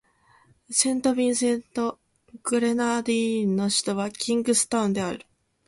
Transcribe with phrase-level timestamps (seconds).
[0.71, 1.99] セントビンセント・
[2.41, 5.27] グレナディーンの首都はキングスタウンである